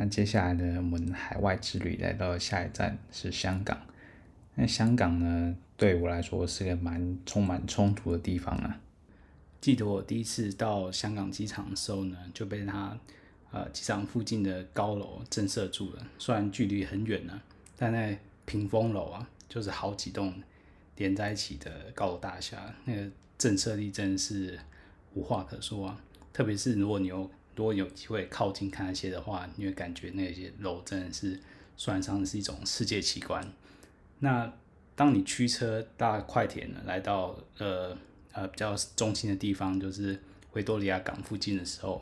[0.00, 3.76] 那接下来呢，我们海外之旅来到下一站是香港。
[4.54, 8.78] 那香港呢，对我来说是个蛮充满冲突的地方啊。
[9.60, 12.96] 记得我第一次到香港机场的时候呢，就被它
[13.50, 16.06] 呃机场附近的高楼震慑住了。
[16.16, 17.42] 虽然距离很远呢，
[17.76, 20.32] 但那屏风楼啊，就是好几栋
[20.94, 24.56] 连在一起的高楼大厦，那个震慑力真的是
[25.14, 26.00] 无话可说啊。
[26.32, 31.40] 特别是如果你有如果有机会靠近看那些的话，你会感觉那些楼真的是
[31.76, 33.44] 算上是一种世界奇观。
[34.20, 34.52] 那
[34.94, 37.98] 当你驱车搭快铁，来到呃
[38.30, 42.00] 呃比较中心的地方，就是维多利亚港附近的时候，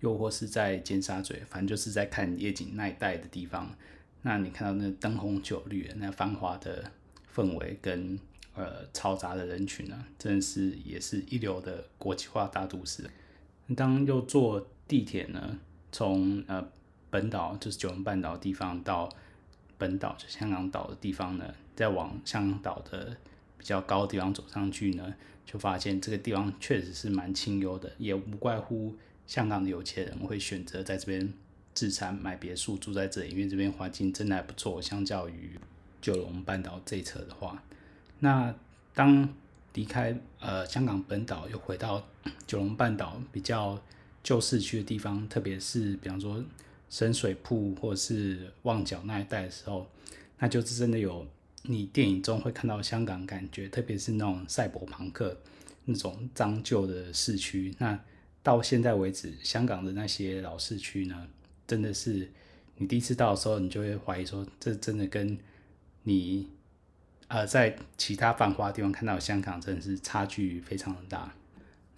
[0.00, 3.72] 又或是在尖沙咀，反正就是在看夜景那一带的地方，
[4.22, 6.90] 那你看到那灯红酒绿那繁华的
[7.32, 8.18] 氛围跟
[8.56, 13.08] 呃嘈杂的人群呢，真的是也是一流的国际化大都市。
[13.76, 15.58] 当又坐地铁呢，
[15.90, 16.64] 从呃
[17.10, 19.08] 本岛就是九龙半岛地方到
[19.78, 23.16] 本岛就香港岛的地方呢，再往香港岛的
[23.58, 25.14] 比较高的地方走上去呢，
[25.44, 28.94] 就发现这个地方确实是蛮清幽的，也无怪乎
[29.26, 31.32] 香港的有钱人会选择在这边
[31.74, 35.58] 自产买别墅住在这里，因为这边环境真的还不错，相较于
[36.00, 37.62] 九龙半岛这一侧的话，
[38.20, 38.54] 那
[38.94, 39.28] 当
[39.74, 42.06] 离开呃香港本岛又回到
[42.46, 43.82] 九龙半岛比较。
[44.26, 46.44] 旧市区的地方，特别是比方说
[46.90, 49.86] 深水埗或者是旺角那一带的时候，
[50.40, 51.24] 那就是真的有
[51.62, 55.38] 你电影中会看到香港感觉，特别是那种赛博朋克
[55.84, 57.72] 那种脏旧的市区。
[57.78, 57.96] 那
[58.42, 61.28] 到现在为止，香港的那些老市区呢，
[61.68, 62.28] 真的是
[62.78, 65.38] 你第一次到的时候，你就会怀疑说，这真的跟
[66.02, 66.48] 你
[67.28, 71.32] 呃在其他繁华地方看到香港，真的是差距非常的大。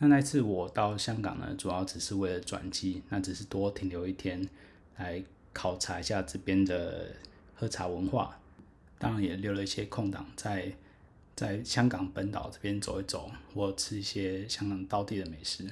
[0.01, 4.49] 那那次我到香港呢，主要只是为了转机，那只是多停留一天，
[4.97, 5.23] 来
[5.53, 7.17] 考察一下这边的
[7.55, 8.39] 喝茶文化。
[8.97, 10.73] 当然也留了一些空档，在
[11.35, 15.65] 在香港本岛这边走一走，或吃一些香港当地的美食。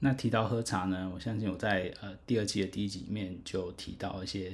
[0.00, 4.52] 那提到喝茶呢，我相信我在呃第二季的第一集里面就提到一些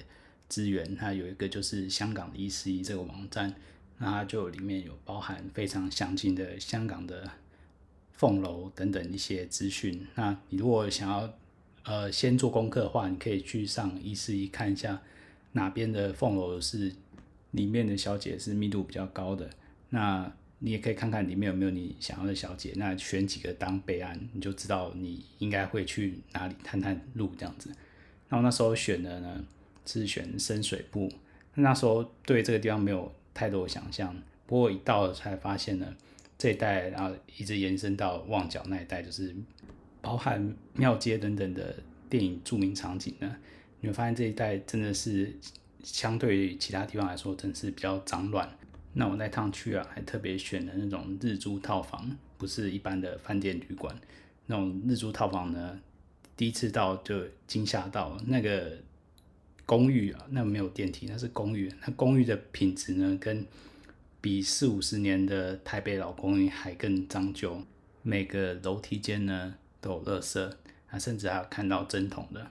[0.48, 3.52] 资源，它有一个就是香港的一四一这个网站，
[3.98, 7.28] 那它就里面有包含非常详尽的香港的。
[8.22, 11.28] 凤楼等等一些资讯，那你如果想要
[11.82, 15.02] 呃先做功课的话，你可以去上一四一看一下
[15.54, 16.92] 哪边的凤楼是
[17.50, 19.50] 里面的小姐是密度比较高的，
[19.88, 27.72] 那你也可以看看里面有没有你想要的小姐，那选几个当备案，你就知道你应该会去哪里探探路这样子。
[28.28, 29.44] 那我那时候选的呢
[29.84, 31.10] 是选深水埗，
[31.56, 34.16] 那时候对这个地方没有太多的想象，
[34.46, 35.96] 不过一到了才发现呢。
[36.42, 39.32] 这一带，然后一直延伸到旺角那一带，就是
[40.00, 41.72] 包含庙街等等的
[42.10, 43.36] 电影著名场景呢。
[43.80, 45.32] 你会发现这一带真的是
[45.84, 48.50] 相对于其他地方来说，真的是比较脏乱。
[48.94, 53.96] 那我那趟去啊，还特别选了那种日租套房，不是一般的饭店旅馆。
[54.46, 55.78] 那种日租套房呢，
[56.36, 58.76] 第一次到就惊吓到那个
[59.64, 61.72] 公寓啊，那没有电梯，那是公寓。
[61.86, 63.46] 那公寓的品质呢，跟
[64.22, 67.60] 比四五十年的台北老公寓还更脏旧，
[68.02, 70.52] 每个楼梯间呢都有垃圾，
[70.88, 72.46] 啊，甚至还有看到针筒的。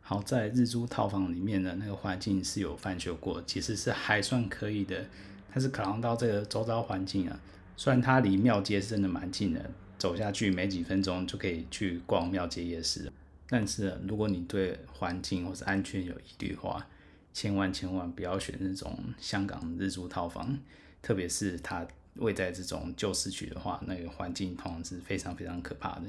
[0.00, 5.06] 好在日租套房里面的那个环境是有翻修过，其实是还算可以的。
[5.52, 7.40] 但是考量到这个周遭环境啊，
[7.76, 13.10] 虽然它离庙街是真的蛮近的，走下去没几分钟就可以去逛庙街夜市，
[13.48, 16.86] 但是如果你对环境或是安全有疑虑的话，
[17.34, 20.56] 千万千万不要选那种香港日租套房。
[21.02, 21.86] 特别是它
[22.16, 26.04] 位在这种旧市区的话，那个环境通常是非常非常可怕的。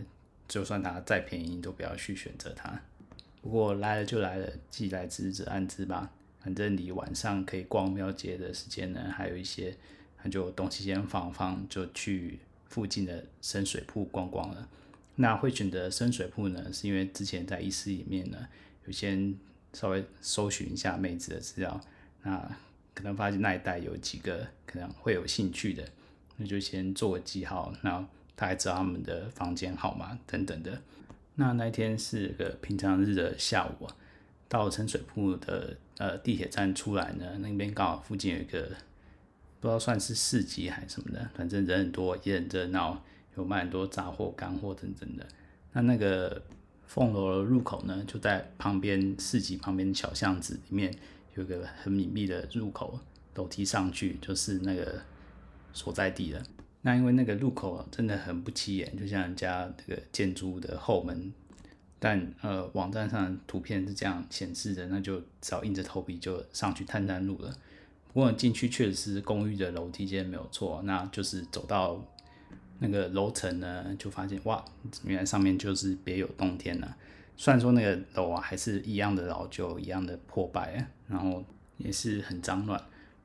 [0.47, 2.81] 就算它再便宜，都不要去选择它。
[3.41, 6.12] 不过来了就来了，既来之则安之吧。
[6.41, 9.75] 反正你晚上可以逛庙街的时间呢，还有一些，
[10.24, 14.68] 那就东西先放放，就去附近的深水埗逛逛了。
[15.15, 18.47] 那会选择深水埗呢，是因为之前在医师里面呢，
[18.85, 19.38] 有先
[19.74, 21.80] 稍微搜寻一下妹子的资料，
[22.24, 22.57] 那
[23.00, 25.88] 可能发现那一带有几个可能会有兴趣的，
[26.36, 28.06] 那就先做个记号，那
[28.36, 30.81] 大概知道他们的房间号码等等的。
[31.36, 33.96] 那那一天是个平常日的下午啊，
[34.50, 38.63] 到深水埗的呃地铁站出来呢，那边刚好附近有一个
[39.62, 43.02] 不知道算是市集还是什么的，反正人很多，也很热闹。
[43.38, 45.25] 有卖很多杂货、干货等等的。
[45.72, 46.42] 那那个
[46.88, 50.94] 凤楼的入口呢，就在旁边市集旁边小巷子里面，
[51.39, 53.00] 有个很隐蔽的入口，
[53.36, 55.01] 楼梯上去就是那个
[55.74, 56.44] 所在地了。
[56.81, 61.33] 那因为那个入口真的很不起眼，就像人家这个建筑的后门。
[62.00, 67.53] 但呃，网站上图片是这样显示的，那就只要硬着头皮就上去探探路了。
[68.07, 72.06] 不过进去确实是公寓的楼梯间没有错，那就是走到。
[72.81, 74.63] 那个楼层呢，就发现哇，
[75.03, 76.95] 原来上面就是别有洞天了。
[77.39, 81.41] 虽然说那个楼啊还是一样的老旧，一样的破败，然后
[81.77, 82.77] 也是很脏乱。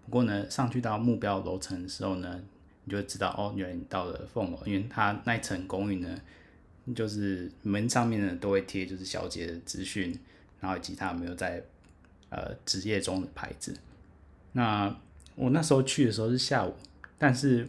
[0.04, 2.40] 不过呢，上去到目标楼层的时候呢，
[2.84, 6.16] 你就知道哦，原来你到了凤楼，因为它那一层公寓呢，
[6.94, 10.16] 就是门上面呢都会贴就是小姐的资讯，
[10.60, 11.60] 然后以及它有没有在
[12.28, 13.76] 呃职业中的牌子。
[14.52, 14.96] 那
[15.34, 16.72] 我那时候去的时候是下午，
[17.18, 17.66] 但是。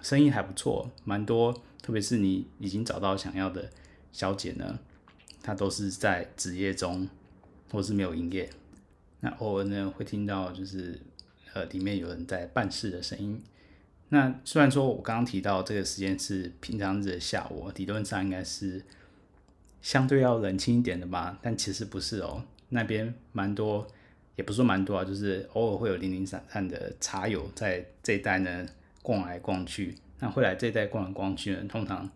[0.00, 3.70] 生意还不错，蛮多，特别是你已经找到想要的
[4.10, 4.80] 小姐呢，
[5.42, 7.08] 他都是在职业中，
[7.70, 8.48] 或是没有营业。
[9.20, 11.00] 那偶尔呢会听到就是
[11.52, 13.42] 呃里面有人在办事的声音。
[14.08, 18.82] 那虽然说我刚刚提到这个时间是平常日的下午，理论上应该是
[19.80, 23.86] 相对要冷清一点的吧，但其实不是哦，那边蛮多，
[24.36, 28.66] 也不是说蛮多啊，就是偶尔会有零零散散的茶友在这一带呢。
[29.04, 32.08] 逛来逛去，那会来这一带逛来逛去呢，通常，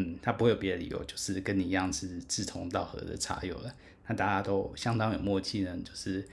[0.00, 3.74] 嗯，他不会有别的理由，就是跟你一样是志同道合的茶友了。
[4.06, 6.24] 那大家都相当有默契呢，就是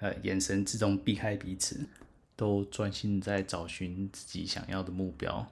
[0.00, 1.86] 呃眼神自动避开彼此，
[2.34, 5.46] 都专心在找寻自己想要的目标。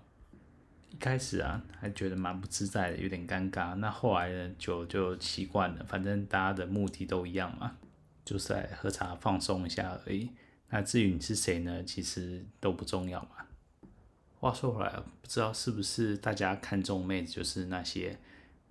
[0.88, 3.75] 一开始啊，还觉得蛮不自在的，有点尴尬。
[3.75, 7.76] 那后来呢，就就习惯了，反正大家的目的都一样嘛，
[8.25, 10.31] 就是来喝茶放松一下而已。
[10.70, 13.28] 那至于你是谁呢，其实都不重要嘛。
[14.42, 14.90] 话说回来，
[15.20, 18.18] 不知道是不是大家看中妹子就是那些，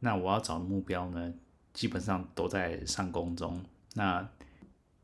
[0.01, 1.33] 那我要找的目标呢，
[1.71, 3.63] 基本上都在上工中。
[3.93, 4.29] 那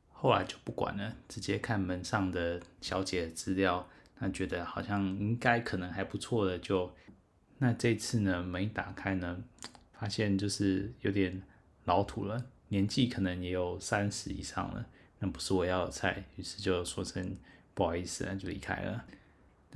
[0.09, 3.87] 后来就不管了，直接看门上的小姐资料，
[4.19, 6.93] 那觉得好像应该可能还不错的，就
[7.59, 9.41] 那这次呢，门一打开呢，
[9.93, 11.41] 发现就是有点
[11.85, 14.85] 老土了，年纪可能也有三十以上了，
[15.19, 17.37] 那不是我要的菜，于是就说声
[17.73, 19.05] 不好意思，那就离开了。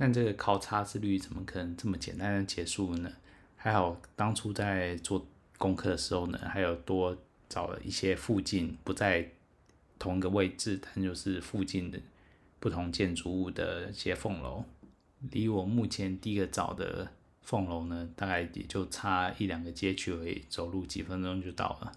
[0.02, 3.12] 但这个考察之旅怎么可能这么简单的结束呢？
[3.54, 5.24] 还好当初在做
[5.56, 7.16] 功课的时候呢，还有多
[7.48, 9.30] 找了一些附近不在
[10.00, 12.00] 同一个位置，但就是附近的
[12.58, 14.64] 不同建筑物的一些凤楼。
[15.30, 17.12] 离我目前第一个找的
[17.42, 21.92] 凤楼呢，大概也就差一两个街区而已，走路几分钟就到了。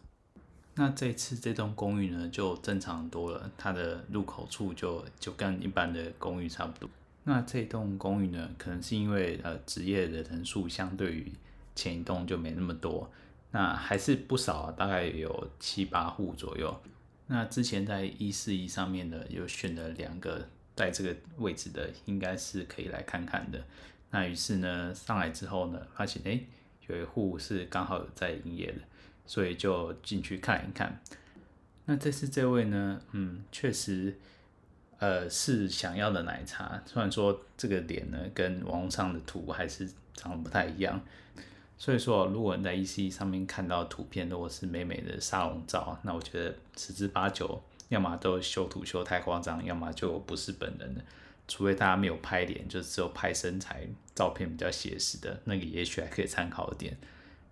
[0.76, 6.88] 那这次这栋公寓呢，就正常多了，它的入口处就就跟一般的公寓差不多。
[7.28, 11.34] 那这栋公寓呢，可能是因为呃职业的人数相对于
[11.74, 13.12] 前一栋就没那么多，
[13.50, 16.80] 那还是不少，大概有七八户左右。
[17.26, 23.60] 那之前在一四一上面呢，有选了两个在这个位置的，应该是可以来看看的。
[24.12, 26.46] 那于是呢，上来之后呢，发现诶
[26.86, 28.82] 有一户是刚好有在营业的，
[29.26, 31.02] 所以就进去看一看。
[31.86, 34.20] 那这次这位呢，嗯，确实。
[34.98, 41.00] 呃，是想要的奶茶，虽然说这个脸呢跟网上的图还是长得不太一样，
[41.78, 51.02] 所以说如果你在 EC 上面看到图片，如果是美美的沙龙照，那我觉得十之八九，要么都修图修太夸张，要么就不是本人的，
[51.48, 53.86] 除非大家没有拍脸，就只有拍身材
[54.16, 56.98] 照片比较写实的，那个也许还可以参考一点，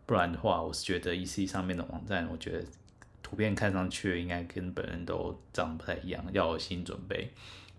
[0.05, 2.65] 不然的话，我是觉得 EC 上面的网站，我觉得。
[3.33, 7.31] 图片看上去应该跟本人都长得不太一样，要有心准备。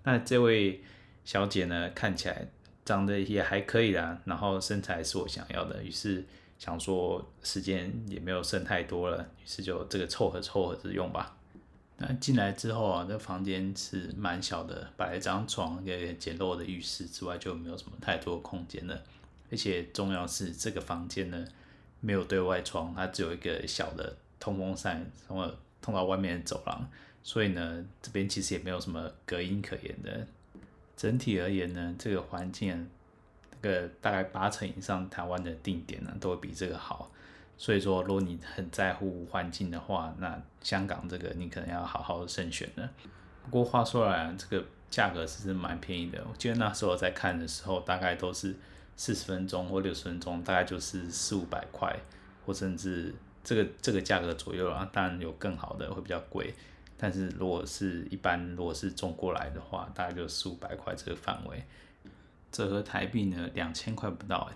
[0.02, 0.82] 那这位
[1.24, 2.48] 小姐呢，看起来
[2.84, 6.24] 长得也还可以啦，然后身材是我想要的，于是
[6.58, 11.36] 想说时间也没有剩太多了，于是就这个凑合凑合着用吧。
[11.98, 19.00] 那进来之后啊，这房间是蛮小的，摆了一张床，一个简陋的浴室之外就没有什么太多空间了。
[19.52, 21.46] 而且重要是这个房间呢，
[22.00, 24.16] 没有对外窗，它只有一个小的。
[24.44, 26.86] 通风扇，什么通到外面的走廊，
[27.22, 30.26] 所以呢，这边其实也没有什么隔音可言的。
[30.94, 32.86] 整体而言呢，这个环境，
[33.62, 37.10] 这个大概八成以上台湾的定点呢，都会比这个好。
[37.56, 42.90] 所以说，如果你很在乎环境的话，那香港这个你可能要好好慎选了。
[43.44, 46.22] 不过话说来，这个价格其实蛮便宜的。
[46.30, 48.54] 我记得那时候在看的时候，大概都是
[48.94, 51.98] 四十分钟或六十分钟，大概就是四五百块，
[52.44, 54.88] 或甚至这个这个价格左右啊。
[54.92, 56.52] 当然有更好的会比较贵，
[56.96, 61.62] 但是如果是一般，如果是中过来的话，大概就四五百块这个范围，
[62.50, 64.50] 折合台币呢两千块不到。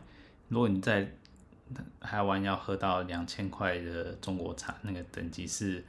[0.48, 1.12] 如果你在
[2.00, 5.84] 台湾要喝到两千块的中国茶，那个等级是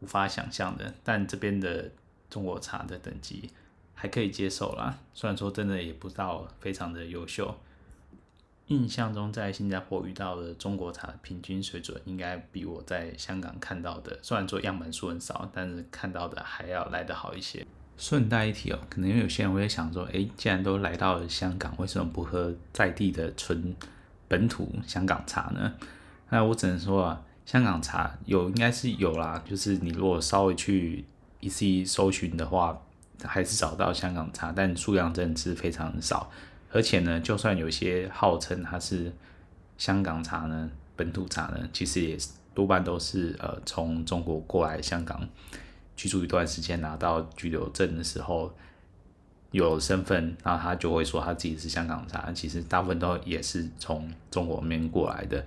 [0.00, 0.92] 无法想象的。
[1.02, 1.90] 但这边的
[2.28, 3.50] 中国茶的等级
[3.94, 7.56] 还可以接受啦，虽然说真的也不到非常的优秀。
[8.72, 17.66] 印象中在新加坡遇到的中国茶的平均水准，应该比我在香港看到的，虽然说样本数很少，但是看到的还要来得好一些。
[17.98, 23.74] 顺带一提哦，可能有些人会想说，诶，既然都来到了香港，为什么不喝在地的纯？
[24.28, 25.74] 本土香港茶呢？
[26.30, 31.04] 那我只能说啊，香港茶有应该是有啦，就是你如果稍微去
[31.42, 32.80] EC 搜寻的话，
[33.22, 36.30] 还是找到香港茶，但数量真的是非常少。
[36.72, 39.12] 而且呢，就算有些号称它是
[39.78, 42.18] 香港茶呢，本土茶呢，其实也
[42.54, 45.28] 多半都是呃从中国过来香港
[45.94, 48.52] 居住一段时间，拿到居留证的时候。
[49.52, 55.44] 有身份，然后他就会说他自己是香港茶，其实大部分都也是从中国那边过来的，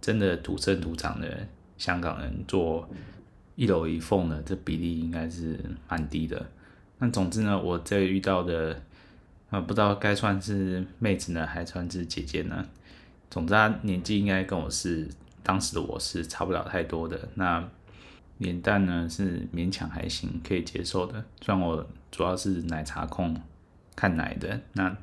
[0.00, 1.44] 真的土生土长的
[1.76, 2.88] 香港人做
[3.56, 5.58] 一楼一凤的这比例应该是
[5.88, 6.46] 蛮低的。
[6.98, 8.80] 那总之呢，我这遇到的
[9.50, 12.66] 啊，不知道该算是妹子呢，还算是姐姐呢。
[13.30, 15.08] 总之，她年纪应该跟我是
[15.42, 17.28] 当时的我是差不了太多的。
[17.34, 17.66] 那
[18.38, 21.24] 脸蛋呢是勉强还行，可以接受的。
[21.40, 23.34] 虽然我主要是奶茶控，
[23.96, 24.60] 看奶的。
[24.74, 24.94] 那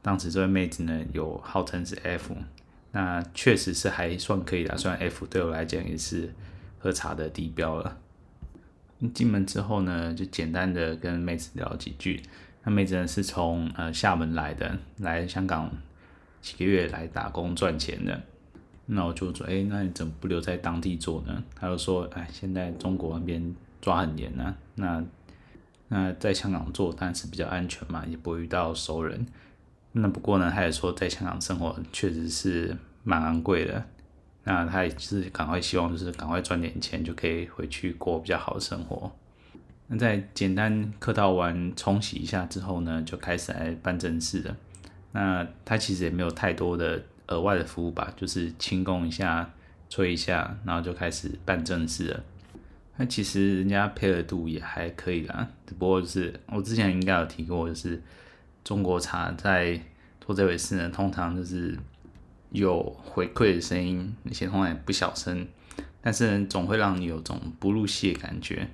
[0.00, 2.34] 当时这位妹子呢有号称是 F，
[2.92, 4.76] 那确实是还算可以的。
[4.76, 6.32] 虽然 F 对我来讲也是
[6.78, 7.98] 喝茶的地标了。
[9.12, 12.22] 进门之后呢，就简单的跟妹子聊几句。
[12.64, 15.70] 那妹子呢是从呃厦门来的，来香港
[16.40, 18.20] 几个月来打工赚钱的。
[18.86, 21.42] 那我就说，哎，那你怎么不留在当地做呢？
[21.54, 25.04] 他就说，哎，现在中国那边抓很严呢，那
[25.88, 29.26] 那在香港做当然是比较安全嘛，也不会遇到熟人。
[29.92, 33.84] 那不过呢，他也说在香港生活确实是蛮昂贵的。
[34.46, 39.10] 那他也是赶快希望就是赶快赚点钱，就可以回去过比较好的生活。
[39.88, 44.56] 那在简单客套完冲洗一下之后呢，就开始来办正事了。
[45.12, 47.02] 那他其实也没有太多的。
[47.28, 49.50] 额外的服务吧，就是轻功一下，
[49.88, 52.22] 吹一下，然后就开始办正事了。
[52.98, 58.02] 那其实人家配合度也还可以啦，只不过就是我之前应该有提过，就是
[58.62, 59.80] 中国茶在
[60.20, 61.74] 做这回事呢，通常就是
[62.50, 65.48] 有回馈的声音，那些通常也不小声，
[66.02, 68.68] 但是总会让你有种不入戏的感觉，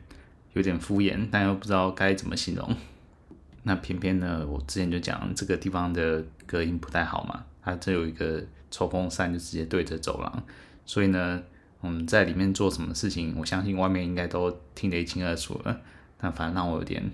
[0.52, 2.76] 有点敷衍，但又不知道该怎么形容。
[3.64, 7.44] 那偏偏呢，我之前就讲这个地方的隔音不太好嘛。
[7.62, 10.42] 它这有一个抽风扇，就直接对着走廊，
[10.86, 11.42] 所以呢，
[11.80, 15.80] 我们在里面做什么事情，我相信外面应该都听得一清二楚了。
[16.16, 17.10] 但反正让我有点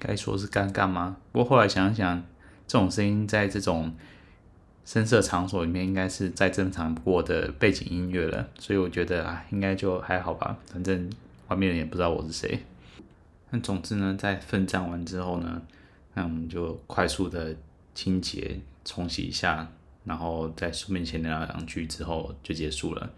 [0.00, 1.16] 该说是尴尬吗？
[1.30, 2.24] 不过后来想想，
[2.66, 3.94] 这种声音在这种
[4.84, 8.48] 声色场所里面，应该是再正常不过的背景音乐了。
[8.58, 10.58] 所以我觉得啊，应该就还好吧。
[10.72, 11.08] 反正
[11.48, 12.58] 外面人也不知道我是谁。
[13.50, 15.60] 那总之呢，在奋战完之后呢，
[16.14, 17.54] 那我们就快速的
[17.94, 18.58] 清洁。
[18.84, 19.70] 冲洗一下，
[20.04, 23.10] 然后在书面前聊两句之后就结束了。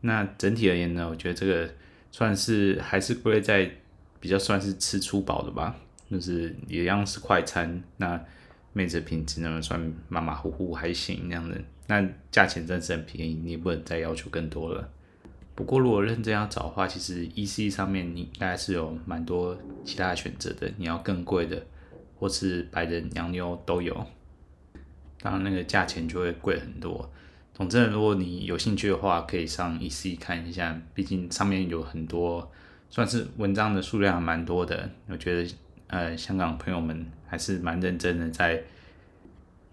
[0.00, 1.72] 那整体而言呢，我觉得这个
[2.10, 3.70] 算是还是归在
[4.18, 5.76] 比较算是吃粗饱的吧，
[6.10, 7.80] 就是也一样是快餐。
[7.98, 8.20] 那
[8.72, 11.56] 妹子品质呢，算马马虎虎还行那样的。
[11.86, 14.90] 那价钱真是很便宜，你也不能再要求更多了。
[15.54, 20.70] 不过如果认真要找的话，其实 EC 上面你应该是有蛮多其他选择的。
[20.76, 21.64] 你要更贵的，
[22.18, 23.94] 或是白人洋妞都有。
[25.20, 27.10] 当然，那个价钱就会贵很多。
[27.54, 32.50] 总之，如果你有兴趣的话，可以上 EC 看一下，毕竟上面有很多，
[32.90, 34.90] 算是文章的数量还蛮多的。
[35.06, 35.54] 我觉得，
[35.86, 38.60] 呃，香港朋友们还是蛮认真的在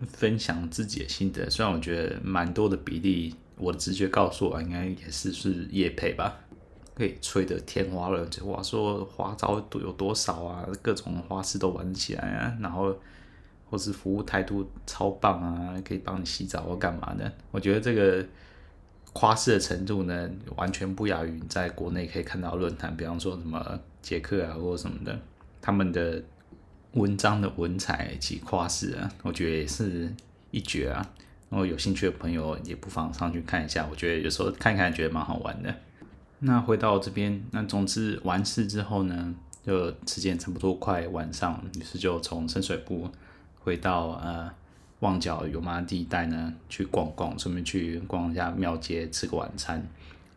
[0.08, 1.50] 分享自己的心得。
[1.50, 6.40] 虽然我觉得蛮多的比例，我的直觉告诉我，应该也是是业配吧，
[6.96, 12.94] 可以吹得天花乱坠，哇，说花招有多少啊，各种花式都玩起来啊，然后。
[13.72, 17.32] 或是服务态度超棒啊，可以帮你洗澡或干嘛的？
[17.52, 18.22] 我觉得这个
[19.14, 25.18] 夸饰的程度呢，完全不亚于在国内可以看到论坛，比方说什么杰克啊或什么的，
[25.62, 26.22] 他们的
[26.96, 30.14] 文章的文采及夸饰啊，我觉得也是
[30.50, 31.10] 一绝啊。
[31.52, 35.76] 如果有兴趣的朋友也不妨上去看一下，我觉得有时候看看觉得蛮好玩的。
[36.40, 43.12] 那回到这边，那总之完事之后呢，就时间差不多快晚上，于是就从深水埗
[43.60, 44.50] 回到呃
[45.02, 49.86] 旺角油麻地带呢去逛逛，顺便去逛一下庙街，吃个晚餐。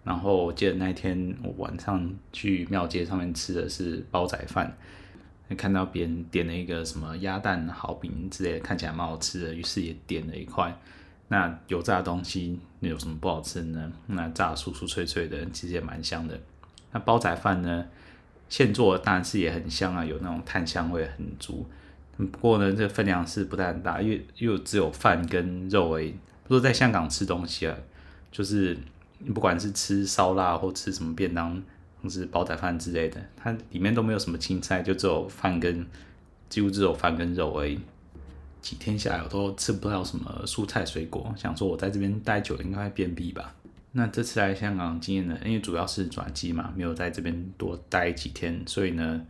[0.03, 4.77] 然后我记得那天我晚上去庙街上面吃的是煲仔饭，
[5.57, 10.77] 看到别人点了一个什么鸭蛋蚝饼之类的，看起来蛮好吃的，于是也点了一块。
[11.29, 13.93] 那油炸的东西那有什么不好吃呢？
[14.09, 16.39] 那炸酥酥脆脆的，其实也蛮香的。
[16.93, 17.87] 那煲仔饭呢，
[18.49, 21.67] 现做的当然是也很香啊，有那种炭香味很足。
[22.17, 26.15] 不过呢，这个分量是不太很大，因为又只有饭跟肉而已。
[26.47, 27.77] 不说在香港吃东西啊，
[28.31, 28.79] 就是
[29.35, 31.61] 不管是吃烧腊或吃什么便当，
[32.03, 35.85] 或是煲仔饭之类的，它里面都没有什么青菜，就只有饭跟
[36.49, 37.81] 几乎只有饭跟肉而已。
[38.65, 43.55] 几天下来，我都吃不到什么蔬菜水果，想说我在这边待久了应该会便秘吧。
[43.93, 49.21] 那这次来香港经验呢，因为主要是转机嘛，没有在这边多待几天，所以呢，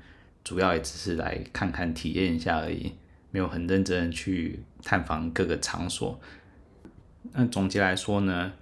[0.44, 2.92] 主要也只是来看看、体验一下而已，
[3.32, 6.20] 没有很认真去探访各个场所。
[7.32, 8.52] 那总结来说呢，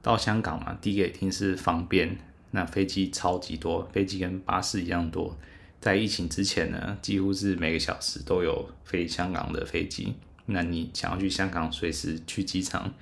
[0.00, 2.16] 到香港嘛，第一个一定是方便，
[2.52, 5.36] 那飞机超级多，飞机跟巴士一样多。
[5.80, 10.14] 在疫情之前呢，几乎是每个小时都有飞香港的飞机。
[10.44, 12.92] 那你想要去香港，随时去机场，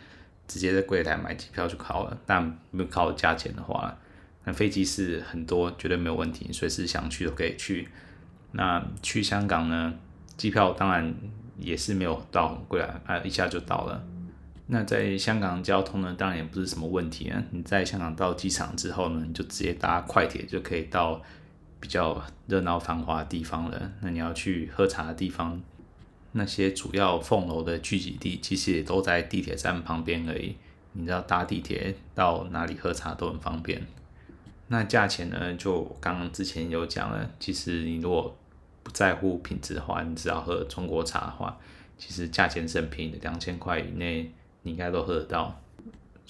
[0.47, 2.17] 直接在柜台买机票就好了。
[2.25, 3.99] 但没有靠价钱的话，
[4.45, 7.89] 那飞机是很多，绝对没有问题，随时想去都可以去。
[8.53, 9.95] 那去香港呢，
[10.37, 11.13] 机票当然
[11.59, 14.05] 也是没有到很贵啊，啊，一下就到了。
[14.69, 17.43] 那在香港交通呢，当然也不是什么问题啊。
[17.51, 21.21] 你在香港到机场之后呢，你就直接搭快铁就可以到。
[21.81, 25.61] 比较热闹繁华的地方了，那你要去喝茶的地方，
[26.33, 30.57] 那些主要凤楼的聚集地，其实也都在地铁站旁边而已。
[30.93, 33.87] 你知道搭地铁到哪里喝茶都很方便。
[34.69, 35.55] 那价钱呢？
[35.55, 38.37] 就刚刚之前有讲了，其实你如果
[38.83, 41.59] 不在乎品质的话，你只要喝中国茶的话，
[41.97, 45.59] 其实价钱是很便宜的，两千块以内你应该都喝得到。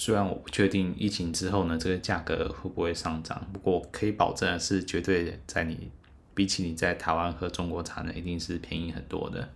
[0.01, 5.91] 虽然我不确定疫情之后呢，这个价格会不会上涨，不过可以保证的是，绝对在你
[6.35, 9.49] 比起你在台湾喝中国茶呢，一定是便宜很多的。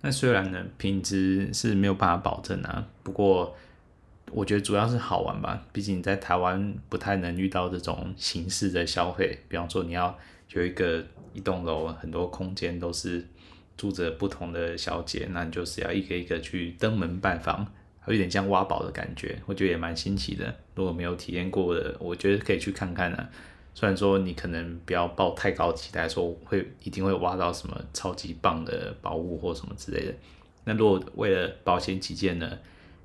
[0.00, 3.56] 那虽然呢，品质是没有办法保证啊，不过
[4.32, 5.64] 我觉得主要是好玩吧。
[5.72, 10.18] 毕竟你在台湾不太能遇到这种形式的消费，比方说你要
[10.54, 13.24] 有一个一栋楼，很多空间都是
[13.76, 17.64] 住着不同的小姐，那你就是要一个一个去登门拜访。
[18.08, 20.52] 有点像挖宝的感觉，我觉得也蛮新奇的。
[20.74, 23.30] 如果没有体验过的，我觉得可以去看看啊。
[23.74, 30.14] 虽然说你可能不要抱太高期待，说会一定会挖到什么超级棒的宝物或什么之类的。
[30.64, 32.58] 那如果为了保险起见呢，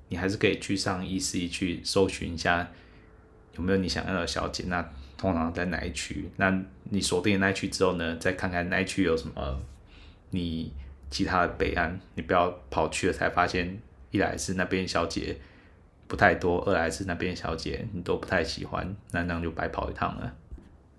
[0.09, 2.67] 你还是可以去上 EC 去搜寻一下
[3.55, 4.65] 有没有你想要的小姐。
[4.67, 4.83] 那
[5.15, 6.29] 通常在哪一区？
[6.37, 9.61] 那你锁定那一区之后呢，再看看那一区有什么
[10.31, 10.73] 你
[11.09, 11.99] 其他的备案。
[12.15, 13.79] 你不要跑去了才发现。
[14.11, 15.37] 一来是那边小姐
[16.07, 20.33] 不太多，二来是那边小姐你都不太喜欢，那那样就白跑一趟了。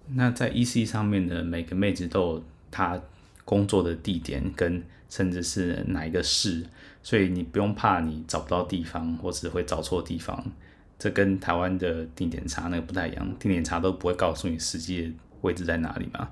[0.08, 3.00] 那在 EC 上面的，每个妹子都有她
[3.44, 6.66] 工作的地点跟甚至是哪一个市，
[7.02, 10.44] 所以你不用怕你找不到地方或是会找错地方。
[10.98, 16.30] 这跟台湾的定点查那个不太一样，定点查都不会告诉你实际的位置在哪里嘛。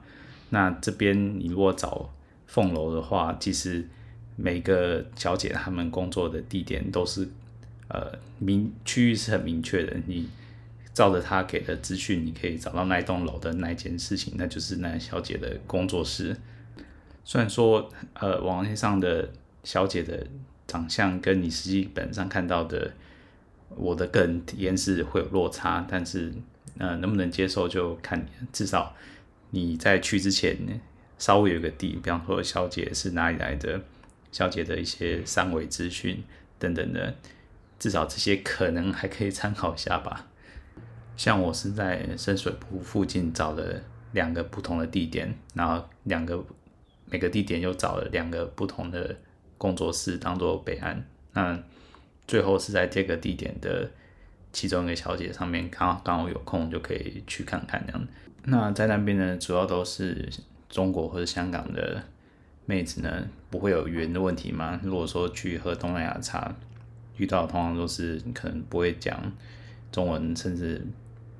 [0.50, 2.10] 那这边你如果找
[2.46, 3.88] 凤楼的话，其实。
[4.36, 7.26] 每个小姐她们工作的地点都是，
[7.88, 9.96] 呃，明区域是很明确的。
[10.06, 10.28] 你
[10.92, 16.36] 照着她给的资讯，你可以找到那一栋楼的那一件事情，那就是那小姐的工作室。
[17.24, 19.30] 虽然说，呃，网页上的
[19.64, 20.26] 小姐的
[20.68, 22.92] 长相跟你实际本上看到的，
[23.70, 26.32] 我的个人体验是会有落差，但是，
[26.78, 28.94] 呃，能不能接受就看你，至少
[29.50, 30.56] 你在去之前
[31.18, 33.80] 稍微有个底，比方说小姐是哪里来的。
[34.32, 36.22] 小姐的一些三维资讯
[36.58, 37.14] 等等的，
[37.78, 40.26] 至少这些可能还可以参考一下吧。
[41.16, 43.80] 像我是在深水埗附近找了
[44.12, 46.44] 两个不同的地点，然后两个
[47.06, 49.16] 每个地点又找了两个不同的
[49.56, 51.06] 工作室当做备案。
[51.32, 51.58] 那
[52.26, 53.90] 最后是在这个地点的
[54.52, 58.08] 其中一个小姐上面，刚好刚好有空就可以去看看这样。
[58.44, 60.28] 那在那边呢，主要都是
[60.68, 62.02] 中国或者香港的。
[62.66, 64.78] 妹子呢，不会有语言的问题吗？
[64.82, 66.54] 如果说去喝东南亚茶，
[67.16, 69.32] 遇到通常都是可能不会讲
[69.90, 70.84] 中文，甚至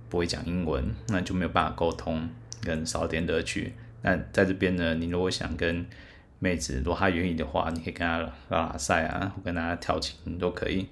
[0.08, 2.28] 不会讲英文，那就没有办法沟通，
[2.62, 3.74] 跟少点乐趣。
[4.02, 5.84] 那在这边呢，你如果想跟
[6.38, 10.86] 妹子，如果她愿意的话，你可以跟她拉拉赛啊，或跟她调情都可以。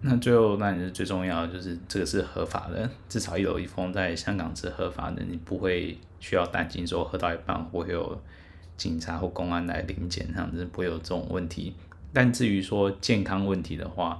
[0.00, 8.20] 那最后，那你是最重要的，就是这个是合法的，至少一楼一封在香港是合法的，你不会需要担心说喝到一半会有
[8.82, 11.72] 警察或公安来临检，这样子不会有这种问题。
[12.12, 14.18] 但至于说健康问题的话，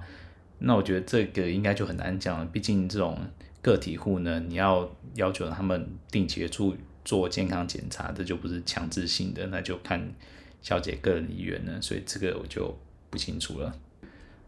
[0.61, 3.19] 那我觉得这个应该就很难讲了，毕竟这种
[3.61, 10.01] 个体户呢，你要要求他们定期的做做健康检查，这就不是强制性的，那就看
[10.63, 12.79] 小姐个人意愿了，所以这个我就
[13.11, 13.75] 不清楚了。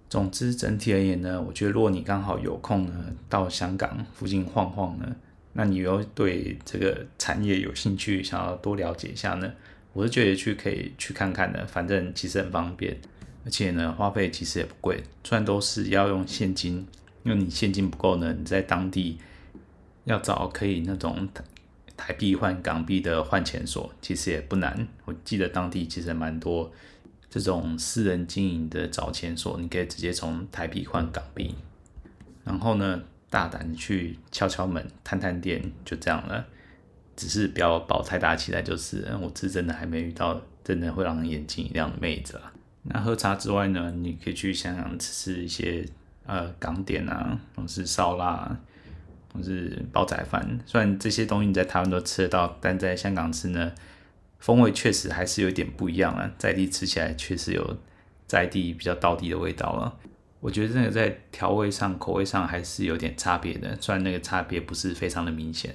[0.08, 5.16] 总之，整体而言呢，我觉得如果你刚好有空呢，到香港附近晃晃呢，
[5.54, 9.52] 那你又对这个产业有兴趣，想要多了解一下呢，
[9.94, 12.94] 我是觉得去可以去看看的，反正其实很方便，
[13.46, 16.86] 而且呢，花费其实也不贵，虽然都是要用现金，
[17.22, 19.18] 因为你现金不够呢，你在当地
[20.04, 21.42] 要找可以那种台
[21.96, 24.86] 台币换港币的换钱所，其实也不难。
[25.04, 26.70] 我记得当地其实蛮多。
[27.30, 31.52] 这种私人经营的找钱所，你可以直接从台币换港币，
[32.44, 36.46] 然后呢，大胆去敲敲门、探探店，就这样了。
[37.16, 42.52] 只是不要抱太大期待，就是我是真的还没遇到真的会让人眼睛一亮的妹子啊。
[42.82, 45.86] 那喝茶之外呢，你可以去香港吃一些
[46.26, 48.56] 呃港点啊，或是烧腊，
[49.32, 50.60] 或是煲仔饭。
[50.66, 53.72] 虽然这些东西你在台湾都吃得到，但在香港吃呢，
[54.38, 57.78] 风味确实还是有点不一样啊，在地吃起来确实有
[58.26, 59.96] 在地比较道地的味道了。
[60.40, 65.74] 我觉得那个在调味上、口味上还是有点差别的，虽然那个差别不是非常的明显。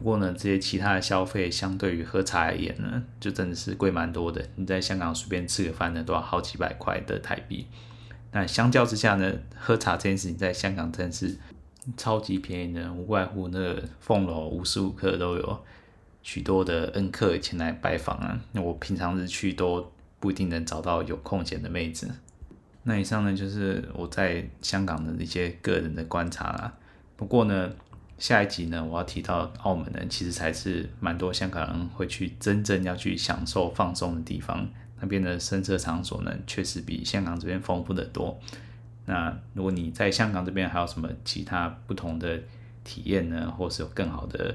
[0.00, 4.42] 不过呢，这些其他的消费相对于喝茶而言呢，就真的是贵蛮多的。
[4.56, 7.66] 你在香港随便吃个饭呢，都要好几百块的台币。
[8.32, 11.36] 那相较之下呢，喝茶这件事情在香港真是
[11.98, 15.60] 超级便宜的，无外乎那个凤楼无时无刻都有。
[16.22, 22.10] 许多的恩客前来拜访啊，那我平常日去都不一定能找到有空闲的妹子。
[22.84, 26.72] 那以上呢，就是我在香港的一些个人的观察啦。
[27.16, 27.70] 不过呢，
[28.20, 34.68] 下一集呢，我要提到澳门呢，其实才是蛮多香港人会去真正要去享受放松的地方。
[35.00, 38.38] 那边的深色场所呢，确实比香港这边丰富得多。
[39.06, 42.38] 那如果你在香港这边还有什么其他不同的
[42.84, 44.54] 体验呢，或是有更好的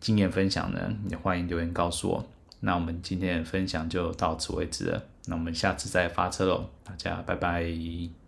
[0.00, 2.26] 经验分享呢，也欢迎留言告诉我。
[2.60, 5.04] 那我们今天的分享就到此为止了。
[5.26, 8.19] 那我们下次再发车喽，大家拜拜。